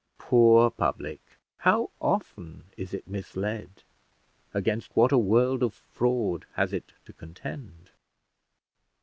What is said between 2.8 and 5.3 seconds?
it misled! against what a